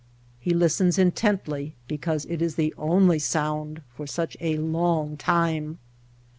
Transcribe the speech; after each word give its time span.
He 0.39 0.49
listens 0.51 0.97
intently 0.97 1.75
because 1.87 2.25
it 2.25 2.41
is 2.41 2.55
the 2.55 2.73
only 2.75 3.19
sound 3.19 3.83
for 3.93 4.07
such 4.07 4.35
a 4.41 4.57
long 4.57 5.15
time. 5.15 5.77